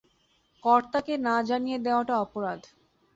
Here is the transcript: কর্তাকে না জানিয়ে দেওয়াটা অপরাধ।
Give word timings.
কর্তাকে 0.63 1.13
না 1.17 1.35
জানিয়ে 1.43 1.77
দেওয়াটা 1.79 2.15
অপরাধ। 2.19 2.61